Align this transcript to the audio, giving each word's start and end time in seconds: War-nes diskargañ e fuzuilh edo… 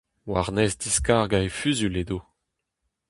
War-nes 0.29 0.73
diskargañ 0.81 1.43
e 1.47 1.49
fuzuilh 1.57 1.99
edo… 2.03 2.19